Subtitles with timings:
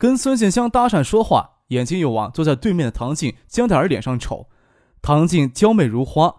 [0.00, 4.48] 跟孙建香搭讪说话，眼睛又往坐在对面的唐静、江黛儿脸上瞅。
[5.02, 6.36] 唐静娇媚如花，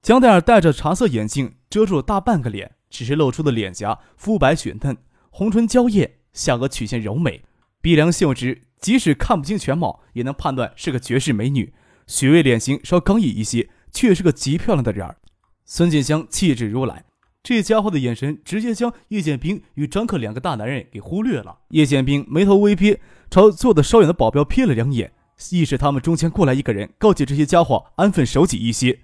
[0.00, 4.96] 江黛儿戴着茶色眼镜，遮住了大半个脸，只是露出的脸颊肤白雪嫩，
[5.30, 7.42] 红唇娇艳，下颚曲线柔美，
[7.80, 11.74] 鼻梁秀直，即使看不清全貌，也能判断是个绝世美女。
[12.06, 15.16] 许巍脸型稍刚毅一些，却是个极漂亮的人儿。
[15.64, 17.04] 孙建香气质如来。
[17.42, 21.60] 这家伙的眼神直接将叶剑兵与张克两个大男人给忽略了。
[21.70, 23.00] 叶剑兵眉头微撇，
[23.30, 25.12] 朝坐的稍远的保镖瞥了两眼，
[25.50, 29.00] 意识他们中间过来一个人，告诫这些家伙安分守己一些。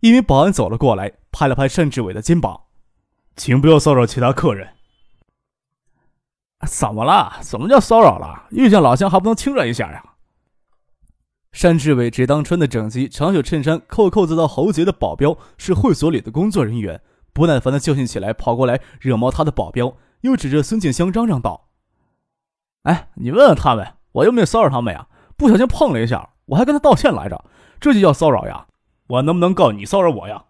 [0.00, 2.62] 一名保安走了过来，拍了拍单志伟的肩膀
[3.36, 4.68] ：“请不要骚扰其他客人。”
[6.66, 7.38] 怎么了？
[7.42, 8.46] 怎么叫骚扰了？
[8.50, 10.02] 遇见老乡还不能亲热一下呀？
[11.52, 17.00] 单志伟只当穿的整齐长袖衬衫扣扣子到喉结的保镖是会所里的工作人员。
[17.34, 21.68] 不耐烦的教训起来，跑过来惹毛他的保镖，又指着孙静香嚷嚷道
[22.84, 27.44] ：“哎，你问问他们，我又没有骚扰他们呀，不小心碰了一下，我还跟他道歉来着，
[27.80, 28.68] 这就叫骚扰呀？
[29.08, 30.44] 我能不能告你骚扰我呀？”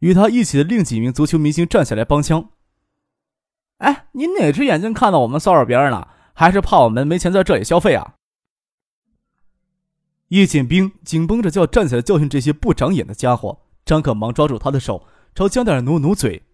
[0.00, 2.50] 与他一起的另几名足球明星站起来帮腔
[3.78, 6.14] ：“哎，你哪只眼睛看到我们骚扰别人了？
[6.32, 8.14] 还是怕我们没钱在这里消费啊？”
[10.28, 15.06] 叶剑兵紧绷着就要站起来教训这些不长眼的家伙，张可忙抓住他的手。
[15.36, 16.44] 朝江黛儿努努嘴，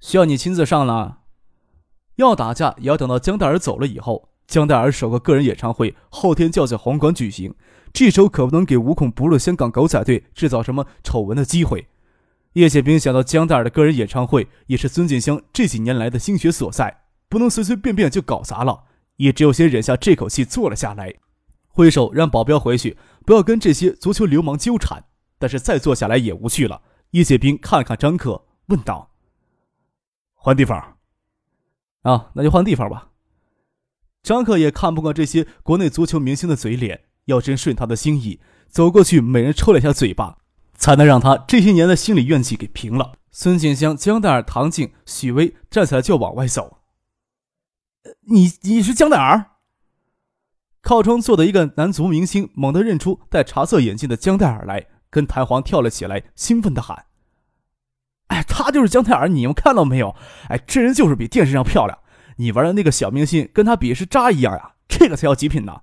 [0.00, 1.18] 需要你亲自上了。
[2.16, 4.30] 要打架也要等到江黛儿走了以后。
[4.46, 7.54] 江黛儿首个个人演唱会后天就要在红馆举行，
[7.92, 11.88] 这时候可不能给无孔不入的香港狗仔队制造什么丑闻的机会。
[12.54, 18.84] 叶剑兵想到江黛儿的个人演唱会也是孙建香这几年来的心血所在，不能随随便便就搞砸了，
[19.16, 21.12] 也只有先忍下这口气坐了下来，
[21.66, 22.96] 挥手让保镖回去，
[23.26, 25.04] 不要跟这些足球流氓纠缠。
[25.40, 26.82] 但是再坐下来也无趣了。
[27.10, 29.10] 叶剑兵看了看张克，问道
[30.34, 30.96] ：“换地方？
[32.02, 33.10] 啊，那就换地方吧。”
[34.22, 40.38] 张克也看不惯这些国内足球明星的嘴脸，要真顺他的心意，走过去，每人抽了一下嘴巴，
[40.74, 43.14] 才能让他这些年的心理怨气给平了。
[43.30, 46.78] 孙静香、江黛尔、唐静、许巍站起来就往外走。
[48.22, 49.52] 你你是江黛尔？
[50.80, 54.86] 靠窗坐的一个男足明星猛地认出戴茶色眼镜的江黛尔来。
[55.10, 57.06] 跟弹簧跳了起来，兴奋的喊
[58.28, 60.14] ：“哎，他就是江泰尔，你们看到没有？
[60.48, 61.98] 哎，这人就是比电视上漂亮。
[62.36, 65.80] 你玩的那个小明星跟他比是渣一样呀，这个才叫极品呢。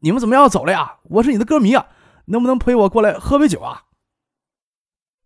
[0.00, 0.98] 你们怎么样要走了呀？
[1.04, 1.86] 我是你的歌迷啊，
[2.26, 3.84] 能不能陪我过来喝杯酒啊？”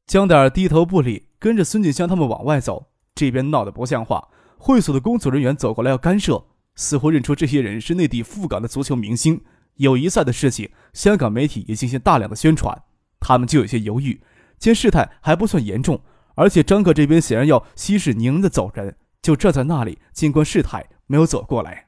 [0.07, 2.91] 江黛儿低头不理，跟着孙锦香他们往外走。
[3.15, 4.29] 这边闹得不像话，
[4.59, 6.45] 会所的工作人员走过来要干涉，
[6.75, 9.43] 似乎认出这些人是内地赴港的足球明星，
[9.77, 12.83] 友谊赛的事情，香港媒体也进行大量的宣传。
[13.23, 14.21] 他们就有些犹豫，
[14.59, 16.03] 见事态还不算严重，
[16.35, 21.87] 而且张克这边显然要息事宁人的走人，就站在那里静观事态，没有走过来。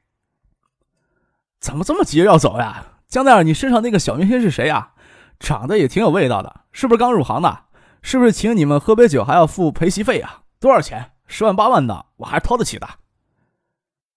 [1.60, 2.86] 怎么这么急着要走呀？
[3.08, 4.92] 江黛儿，你身上那个小明星是谁呀？
[5.40, 7.64] 长得也挺有味道的，是不是刚入行的？
[8.02, 10.42] 是不是请你们喝杯酒还要付陪席费呀？
[10.60, 11.12] 多少钱？
[11.26, 12.86] 十万八万的，我还掏得起的。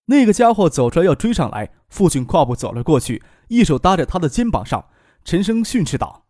[0.06, 4.86] 那个家伙走出来要追上来，父亲跨步走了过去，一手搭在他的肩膀上，
[5.24, 6.27] 沉声训斥道。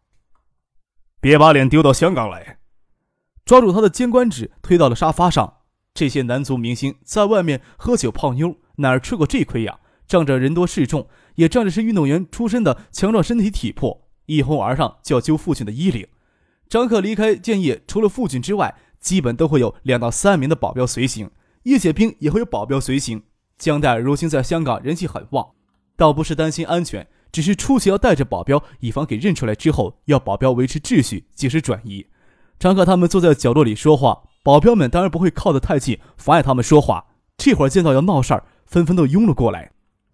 [1.19, 2.59] 别把脸丢到香港来！
[3.43, 5.55] 抓住他的肩关指，推到了沙发上。
[5.93, 9.79] 这些男足明星在外面喝酒泡妞，哪儿吃过这亏呀？
[10.07, 16.07] 仗着人多势众，也仗着是运动员出身的强壮身体体魄，一哄而上就要揪父亲的衣领。
[16.69, 21.31] 张克离开建业，除了父亲之外，基本都会有两到三名的保镖随行。
[21.63, 23.23] 叶写兵也会有保镖随行。
[23.57, 25.53] 江黛如今在香港人气很旺，
[25.95, 27.07] 倒不是担心安全。
[27.31, 32.07] 只是出去要带着保镖，以防给认出来之后，要保镖维持秩序，及时转移。
[32.59, 37.05] 张克他们坐在角落里说话，保镖们当然不会靠得太近，妨碍他们说话。
[37.37, 39.71] 这会儿见到要闹事儿，纷纷都拥了过来。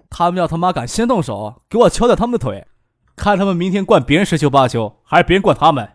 [0.09, 2.67] 他们要他妈敢先动手，给我敲掉他们的腿，
[3.15, 5.89] 看他们明天灌别人十球八球，还是别人灌他们。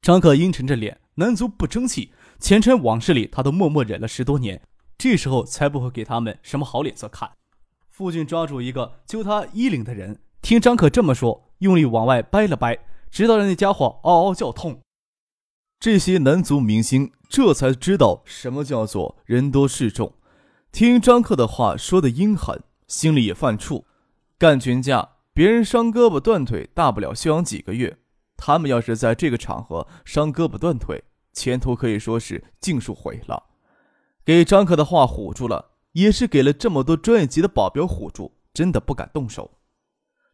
[0.00, 4.62] 张克阴沉着脸，男足不争气，前尘往事里他都默默忍了十多年，
[4.96, 7.30] 这时候才不会给他们什么好脸色看。
[7.96, 12.76] 父亲抓住一个揪他衣领的人，听张可这么说，用力往外掰了掰，
[13.08, 14.80] 直到让那家伙嗷嗷叫痛。
[15.78, 20.12] 这些男足明星这才知道什么叫做人多势众。
[20.72, 23.84] 听张克的话说的阴狠，心里也犯怵。
[24.38, 27.98] 干群架，别人伤胳膊断腿，大不了休养几个月。
[28.36, 33.44] 他们要是在这个场合伤胳膊断腿，前途可以说是尽数毁了。
[34.24, 39.58] 给张克的话唬住了，也是给了这么多专业级的保镖唬住，真的不敢动手。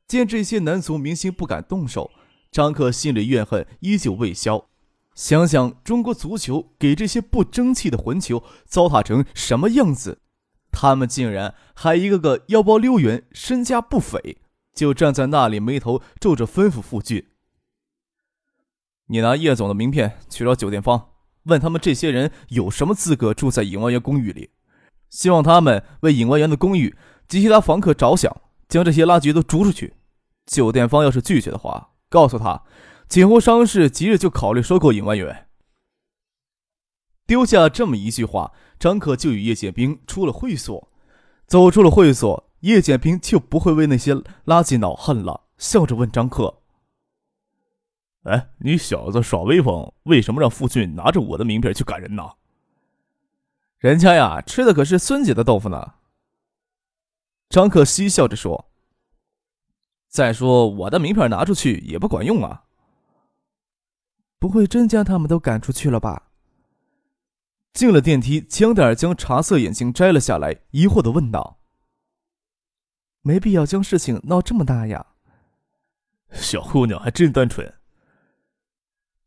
[0.07, 2.11] 见这些男足明星不敢动手，
[2.51, 4.67] 张克心里怨恨依旧未消。
[5.15, 10.21] 想想中国足球给这些不争气的混球糟蹋成什么样子，
[10.73, 14.39] 他们竟然还一个个腰包溜圆，身家不菲，
[14.75, 17.27] 就站在那里眉头皱着吩咐傅俊
[19.09, 21.11] ：“你拿叶总的名片去找酒店方，
[21.45, 24.51] 问他们这些人有什么资格住在影万园公寓里，
[25.11, 26.97] 希望他们为影万园的公寓
[27.29, 29.95] 及其他房客着想，将这些垃圾都逐出去。”
[30.47, 32.63] 酒店方要是拒绝的话，告诉他，
[33.09, 35.49] 锦湖商事即日就考虑收购影万园。
[37.27, 40.89] 丢下这么一句话，张可就与叶剑兵出了会所。
[41.47, 46.63] 走出了会所，叶剑兵就不会为那些垃圾恼恨了，笑着问张克
[48.25, 52.25] ：“哎，你小子耍威风，为什么让傅俊拿着我的名片去赶人呢？”
[53.81, 55.95] 人家呀，吃的可是孙姐的豆腐呢。
[57.49, 58.71] 张克嬉笑着说。
[60.07, 62.65] 再说，我的名片拿出去也不管用啊！
[64.39, 66.31] 不会真将他们都赶出去了吧？
[67.73, 71.61] 进了电梯，江黛儿将茶色眼镜摘了下来，疑惑的问道
[73.23, 75.15] ：“没必要将事情闹这么大呀。”
[76.33, 77.81] 小姑娘还真单纯。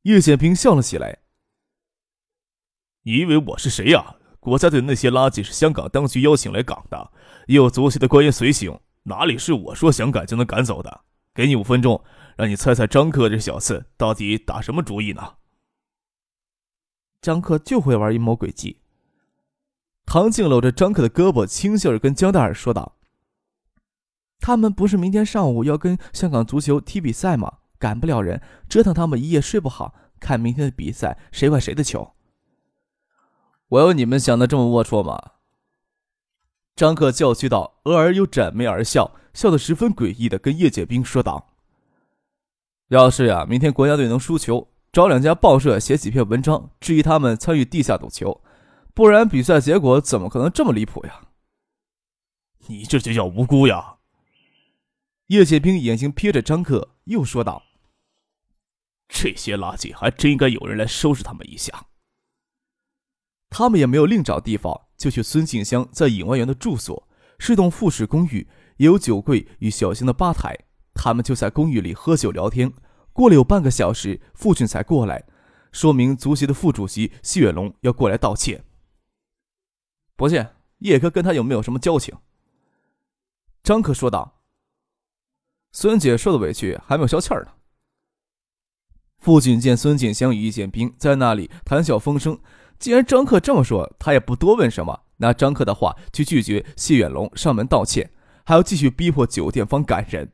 [0.03, 1.23] 叶显平笑了起来
[3.03, 4.17] ：“你以为我是谁呀？
[4.43, 7.11] 国家队那些垃圾是香港当局邀请来港的，
[7.47, 11.01] 也有足协的官员随行。”哪里是我说想赶就能赶走的？
[11.33, 12.03] 给你五分钟，
[12.37, 15.33] 让你猜猜张克这小子到底打什么主意呢？
[17.21, 18.79] 张克就会玩阴谋诡计。
[20.05, 22.97] 唐静搂着张克的胳膊，轻笑着跟江大尔说道
[24.39, 27.59] ：“他们不是明天上午要跟香港足球踢比赛吗？
[27.77, 32.13] 赶不了人，折腾他们一夜睡不好，看明天的比赛谁管谁的球？
[33.73, 35.31] 我有你们想的这么龌龊吗？”
[36.75, 41.55] 张克叫屈道，俄而又展眉而笑，笑得十分诡异的跟叶剑兵说道
[42.89, 48.43] ：“要是呀，明天国家队能输球，找两家报社写几篇文章，质疑他们参与地下赌球，
[48.93, 51.21] 不然比赛结果怎么可能这么离谱呀？”
[52.67, 53.97] 你这就叫无辜呀！
[55.27, 57.63] 叶剑兵眼睛瞥着张克，又说道
[59.09, 61.85] ：“这些垃圾还真应该有人来收拾他们一下。”
[63.55, 64.81] 他们也没有另找地方。
[64.97, 67.07] 就去孙静香在影万园的住所，
[67.37, 68.47] 是栋复式公寓，
[68.77, 70.57] 也有酒柜与小型的吧台。
[70.93, 72.71] 他们就在公寓里喝酒聊天。
[73.11, 75.25] 过了有半个小时，父亲才过来，
[75.73, 78.63] 说明足协的副主席谢远龙要过来道歉。
[80.15, 80.45] 不信，
[80.77, 82.15] 叶哥跟他有没有什么交情？
[83.61, 84.39] 张克说道。
[85.73, 87.51] 孙姐受的委屈还没有消气儿呢。
[89.17, 92.39] 父亲见孙静香与易建兵在那里谈笑风生。
[92.79, 98.11] 既然张克这么说，他也不多问什么，拿张克的话去拒绝谢远龙上门道歉，
[98.43, 100.31] 还要继续逼迫酒店方赶人。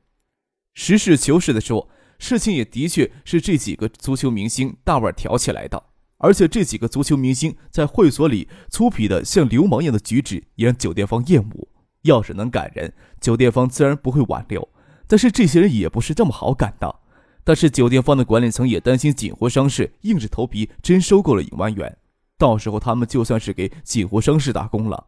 [0.73, 5.83] 实事求是的说，事情也的确是这几个足球明星大腕挑起来的，
[6.17, 11.67] 而且这几个足球明星在会所里粗鄙的像流氓一样的举止，也让酒店方厌恶。
[12.03, 14.67] 要是能赶人，酒店方自然不会挽留。
[15.05, 16.95] 但是这些人也不是这么好赶的。
[17.43, 21.97] 但是酒店方的管理层也担心锦湖商事硬着头皮真收购了尹万元。
[22.39, 25.07] 到时候他们就算是给锦湖商事打工了，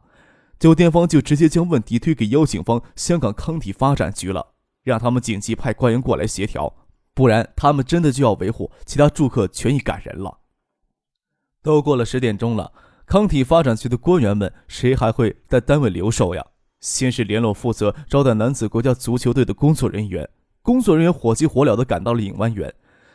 [0.59, 6.75] 酒店方就直接将问题推给邀请方香港康体发展局了，让他们紧急派官员过来协调，
[7.13, 10.39] 不然他们真的就要维护其他住客权益赶人了。
[11.63, 12.73] 都过了十点钟了，
[13.05, 16.45] 康体发展局的官员们谁还会在单位留守呀？
[16.81, 20.27] 先是联络负责招待男子国家足球队的工作人员，
[20.61, 22.73] 工作人员火急火燎地赶到了影湾园，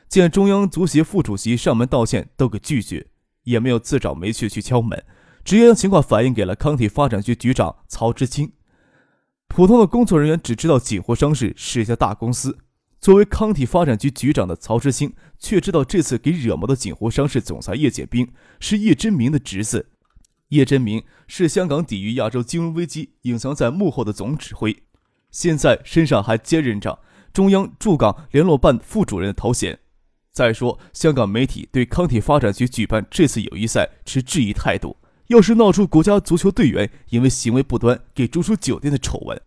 [0.08, 3.08] 见中央足协副主席上门道歉，都给拒绝。
[3.46, 5.02] 也没有自找没趣去敲门，
[5.44, 8.52] 直接将情况反映给了康体发展局局长曹志清。
[9.48, 12.58] 普通的工作人员只知道锦湖商事是一家大公司，
[13.00, 19.90] 作为康体发展局局长的曹志清却知道这次给惹毛的锦湖商事总裁叶剑兵是叶真明的侄子。
[20.48, 24.76] 叶真明是香港抵御亚洲金融危机隐藏在幕后的总指挥，
[25.30, 26.98] 现在身上还兼任着
[27.32, 29.78] 中央驻港联络办副主任的头衔。
[30.36, 34.94] 再说，香港媒体对康体发展局举办这次友谊赛持质疑态度。
[35.28, 39.40] 要是闹出国家足球队员因为行为不端给逐出酒店的丑闻，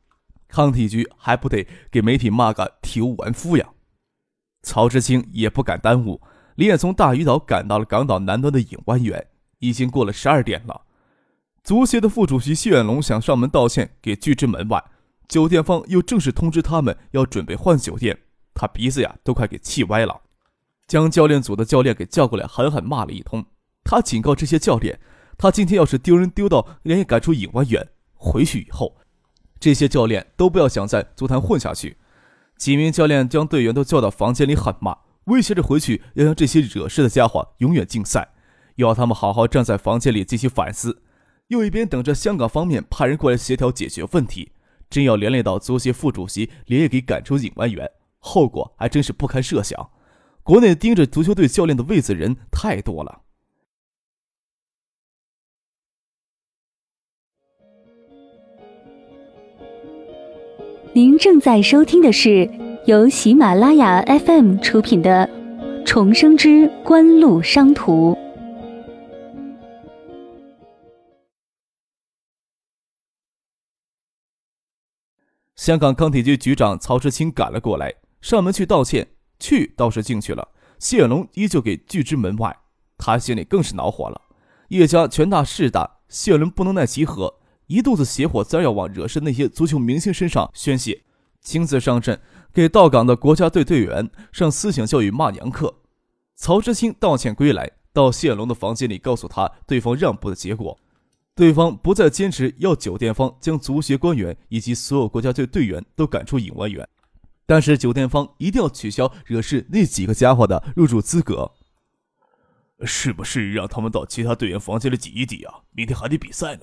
[0.47, 3.69] 康体局还不得给媒体骂个体无完肤呀？
[4.63, 6.19] 曹志清也不敢耽误，
[6.55, 9.27] 连夜从大屿岛赶到了港岛南端的影湾园。
[9.59, 10.81] 已经过了十二点了，
[11.63, 14.83] 足协的副主席谢远龙想上门道歉，给拒之门外。
[15.27, 18.17] 酒店方又正式通知他们要准备换酒店，
[18.55, 20.21] 他鼻子呀都快给气歪了，
[20.89, 23.45] 将教练组的教练给叫过来，狠狠骂了一通。
[23.83, 24.99] 他警告这些教练，
[25.37, 28.97] 他今天要是丢人丢到连夜赶出尹万远，回去以后，
[29.59, 31.97] 这些教练都不要想在足坛混下去。
[32.57, 38.33] 几名教练将队员都叫到房间里喊骂，威胁着回去要让这些惹事的家伙永远禁赛，
[38.77, 41.03] 要他们好好站在房间里进行反思。
[41.49, 44.51] 又一边等着香港方面派人过来协调解决问题。
[44.89, 49.91] 真要连累到足协副主席连夜给赶出尹万元，后果还真是不堪设想。
[50.49, 53.21] 国内盯着足球队教练的位子人太多了。
[60.91, 62.49] 您正在收听的是
[62.87, 65.29] 由喜马拉雅 FM 出品的
[65.85, 68.13] 《重生之官路商途》。
[75.55, 79.18] 香港钢铁局局长曹志清赶了过来，上门去道歉。
[79.39, 82.57] 去倒是进去了，谢龙依旧给拒之门外。
[82.97, 84.21] 他心里更是恼火了。
[84.69, 91.03] 叶家权大势大，谢伦不能奈其何，一肚子邪火自然要往惹事那些足球明星身上宣泄。
[91.41, 92.19] 亲自上阵
[92.53, 95.75] 给到岗的国家队队员上思想教育骂娘课。
[96.35, 100.77] 曹志清道歉归来，到谢龙的房间里告诉他对方让步的结果。
[101.33, 106.85] 对方不再坚持要酒店方将足协官员以及所有国家队队员都赶出影湾园，
[107.49, 111.51] 但是酒店方一定要取消惹事那几个家伙的入住资格。
[112.85, 115.61] 是不是让他们到其他队员房间里挤一挤啊？
[115.71, 116.61] 明天还得比赛呢。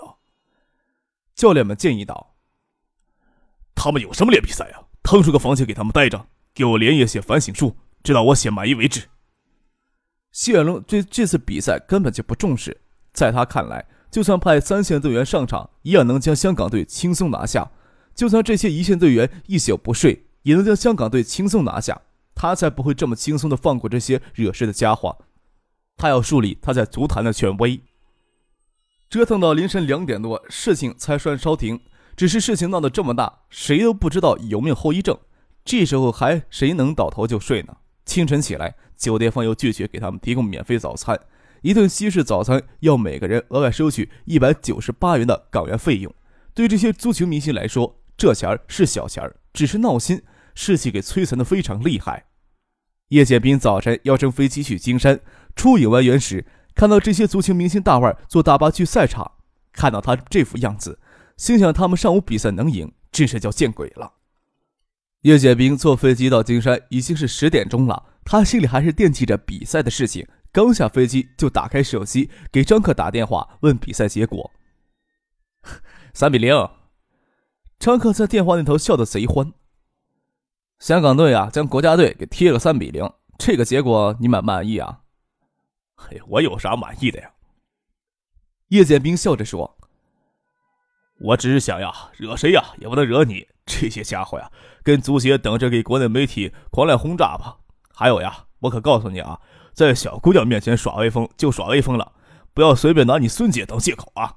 [1.34, 2.36] 教练们建议道
[3.74, 4.86] ：“他们有什么脸比赛啊？
[5.02, 9.08] 腾出个房间给他们待着，给我连夜写反省书，直到我写满意为止。”
[10.30, 12.80] 谢龙对这次比赛根本就不重视，
[13.12, 13.84] 在他看来。
[14.08, 17.72] 就算派三线队员上场，一样能将香港队轻松拿下。
[18.14, 22.00] 就算这些一线队员一宿不睡，也能将香港队轻松拿下。
[22.36, 25.18] 他才不会这么轻松的放过这些惹事的家伙。
[25.96, 27.80] 他要树立他在足坛的权威。
[29.10, 31.80] 折腾到凌晨两点多，事情才算稍停。
[32.14, 35.18] 只是事情闹得这么大，谁都不知道有没有后遗症。
[35.64, 37.76] 这时候还谁能倒头就睡呢？
[38.04, 41.18] 清晨起来，酒店方又拒绝给他们提供免费早餐。
[41.62, 46.14] 一顿西式早餐要每个人额外收取一百九十八元的港元费用，
[46.54, 50.22] 对这些足球明星来说，这钱儿是小钱儿，只是闹心，
[50.56, 52.24] 士气给摧残的非常厉害。
[53.10, 55.20] 叶剑斌早晨要乘飞机去金山，
[55.54, 56.44] 出影湾园时，
[56.74, 59.30] 看到这些足球明星大腕坐大巴去赛场，
[59.72, 60.98] 看到他这副样子，
[61.36, 64.14] 心想他们上午比赛能赢，真是叫见鬼了。
[65.22, 70.26] 叶剑斌坐飞机到金山已经是十点钟了，他心里还是惦记着比赛的事情。
[70.50, 74.50] 刚下飞机就打开手机给张克打电话问比赛结果。
[76.14, 76.54] 三比零。
[77.78, 79.52] 张克在电话那头笑得贼欢。
[80.78, 85.00] 香港队啊，将国家队给踢了三比零，这个结果你满不满意啊？
[85.96, 87.30] 嘿，我有啥满意的呀？
[88.68, 89.78] 叶剑兵笑着说
[91.20, 94.50] ：“我只是想呀，惹谁呀也不能惹你这些家伙呀，
[94.82, 97.56] 跟足协等着给国内媒体狂来轰炸吧。
[97.94, 99.40] 还有呀，我可告诉你啊。”
[99.72, 102.12] 在小姑娘面前耍威风就耍威风了，
[102.54, 104.36] 不要随便拿你孙姐当借口啊！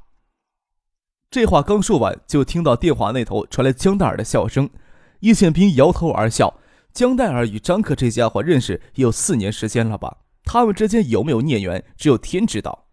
[1.32, 4.70] 这话刚说完，就听到电话那头传来江大儿的笑声。
[5.20, 6.60] 叶宪兵摇头而笑。
[6.92, 10.18] 江黛儿与张克这家伙认识也有四年时间了吧？
[10.44, 12.88] 他们之间有没有孽缘，只有天知道。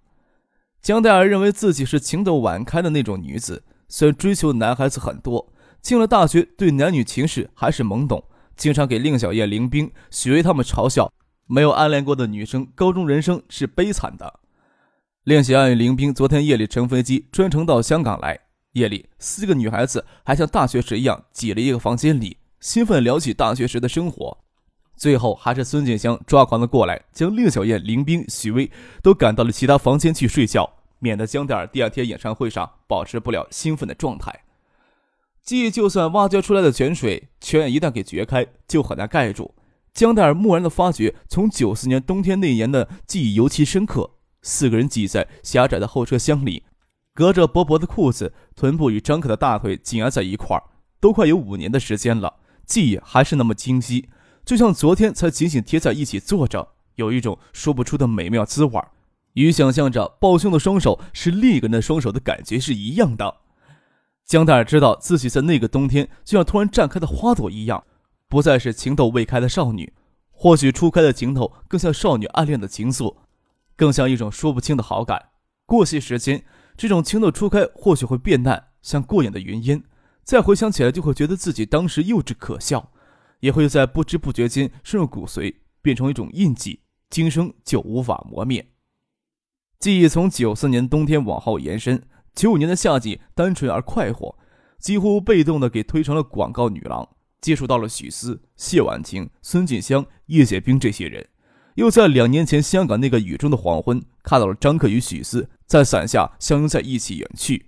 [0.83, 8.23] 江黛儿认为自己是情窦晚开的那种女子，虽然追求男孩子很多，进了大学对男女情事还是懵懂，
[8.54, 11.11] 经常给令小燕、林冰、许巍他们嘲笑。
[11.47, 14.40] 没有暗恋过的女生，高中人生是悲惨的。
[15.25, 18.46] 令小燕与林冰昨天夜里乘飞机专程到香港来。
[18.76, 24.37] 夜里，四个女孩子还像大学时一样挤了一个房间里，兴奋聊起大学时的生活。
[24.95, 28.71] 最后，还是孙锦香抓狂的过来，将令小燕、林冰、许巍
[29.02, 34.45] 都赶到了其他房间去睡觉，免得江黛儿第二天演唱会上保持不了兴奋的状态。
[35.42, 39.54] 记忆就算挖掘出来的泉水，泉眼一旦给掘开，就很难盖住。
[39.95, 44.11] 江黛儿蓦然的发觉，从九四年冬天那年的记忆尤其深刻。
[44.42, 46.62] 四个人挤在狭窄的后车厢里，
[47.17, 50.63] 隔着薄薄的裤子，臀部与张可的大腿紧挨在一块儿，
[51.01, 52.35] 都快有五年的时间了，
[52.67, 54.11] 记忆还是那么清晰，
[54.45, 58.83] 就像昨天才紧紧贴在一起坐着，有一种说不出的美妙滋味
[59.33, 63.37] 与想象着抱胸的双手是另一个人的双手的感觉是一样的。
[64.27, 67.83] 江黛儿知道自己在那个冬天就像突然绽开的花朵一样。
[68.29, 69.93] 不再是情窦未开的少女，
[70.33, 73.15] 或许初开的情窦更像少女暗恋的情愫，
[73.77, 75.27] 更像一种说不清的好感。
[75.65, 76.45] 过些时间，
[76.76, 79.83] 这种情窦初开或许会变淡，像过眼的云烟。
[80.23, 82.92] 再回想起来，就会觉得自己当时幼稚可笑，
[83.40, 88.66] 也会在不知不觉间深入骨髓，变成一种印记，今生就无法磨灭。
[89.78, 92.02] 记忆从九四年冬天往后延伸，
[92.35, 94.37] 九五年的夏季单纯而快活，
[94.78, 97.09] 几乎被动的给推成了广告女郎，
[97.40, 101.28] 接触到了许思、谢婉晴、孙锦香、叶写冰这些人。
[101.76, 107.66] 又在两年前香港那个雨中的黄昏，看到了张克与许思在伞下相拥在一起远去，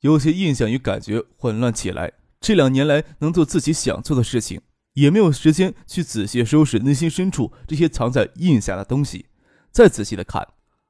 [0.00, 2.12] 有些印象与感觉混乱起来。
[2.40, 4.60] 这两年来能做自己想做的事情，
[4.94, 9.26] 也没有时间去仔细收拾内心深处这些藏在印下的东西。
[9.70, 10.48] 再仔细的看，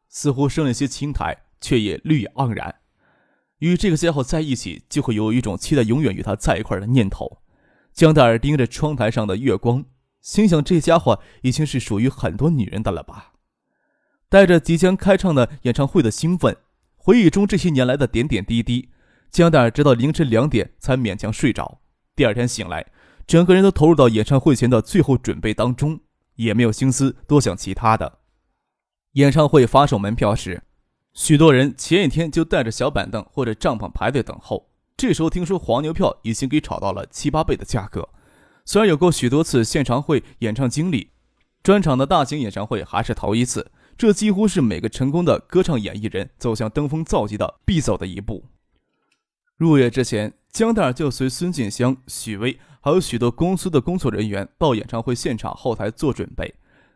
[0.08, 2.76] 似乎生了些青苔，却也绿意盎然。
[3.58, 7.42] 与这个家伙在一起，就会有一种期待永远与他在一块的念头。
[7.92, 9.84] 江黛儿盯着窗台上的月光。
[10.23, 13.34] 心想，这家伙已经是属于很多女人的了吧？
[14.35, 16.57] 带着即将开唱的演唱会的兴奋，
[16.97, 18.88] 回忆中这些年来的点点滴滴，
[19.31, 21.81] 江黛儿直到凌晨两点才勉强睡着。
[22.17, 22.85] 第二天醒来，
[23.29, 26.00] 整个人都投入到演唱会前的最后准备当中，
[26.35, 28.19] 也没有心思多想其他的。
[29.12, 30.64] 演唱会发售门票时，
[31.12, 34.69] 许多人前一天就带着小板凳或者帐篷排队等候。
[34.97, 38.09] 这时候听说黄牛票已经给炒到了七八倍的价格。
[38.64, 41.11] 虽然有过许多次现场会演唱经历，
[41.62, 43.71] 专场的大型演唱会还是头一次。
[43.97, 48.45] 这几乎是每个成功的歌唱演艺人走向登峰造极的必走的一步。
[49.57, 56.55] 入夜之前，江黛儿就随孙锦香、许巍，还有许多公司的工作人员到演唱会现场后台做准备。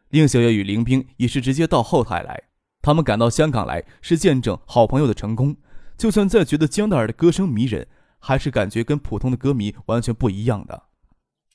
[0.09, 2.43] 令小月与林冰也是直接到后台来。
[2.83, 5.57] 他们赶到香港来，是见证好朋友的成功。
[5.97, 7.87] 就算再觉得江大儿的歌声迷人，
[8.19, 10.85] 还是感觉跟普通的歌迷完全不一样的。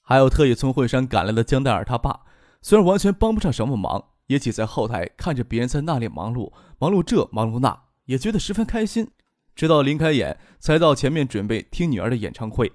[0.02, 2.22] 还有特意从惠山赶来的江黛儿他爸，
[2.62, 9.10] 虽然完全帮不上什么忙，也挤在后台看着别人在那里忙碌，忙碌这忙碌那，也觉得十分开心。
[9.56, 12.72] 直到临开演，才到前面准备听女儿的演唱会。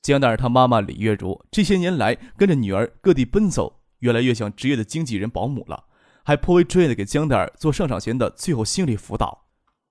[0.00, 5.84] 江黛儿她妈妈李月如这些年来跟着女儿各地奔走，越来越像职业的经纪人保姆了，
[6.24, 9.46] 还颇为专业的给江黛儿做上场前的最后心理辅导。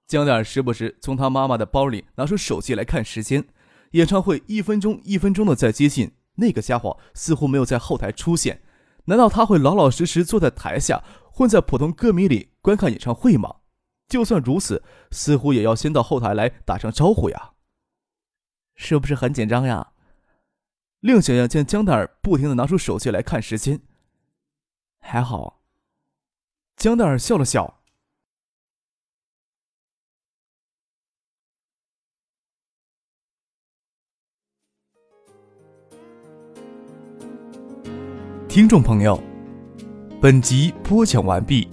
[0.07, 3.45] 江黛儿时不时从她妈妈的包里拿出手机来看时间，
[3.91, 6.11] 演唱会一分钟一分钟的在接近。
[6.35, 8.61] 那个家伙似乎没有在后台出现，
[9.05, 13.57] 难道他会老老实实坐在台下，混在普通歌迷里观看演唱会吗？
[14.07, 17.53] 就算如此，似乎也要先到后台来打声招呼呀。
[18.75, 19.93] 是不是很紧张呀？
[20.99, 23.81] 令小燕见江大儿不停的拿出手机来看时间，
[24.99, 25.63] 还好。
[26.75, 27.80] 江大儿笑了笑。
[38.51, 39.17] 听众朋友，
[40.19, 41.69] 本集播讲完毕，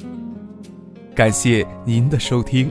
[1.13, 2.71] 感谢您的收听。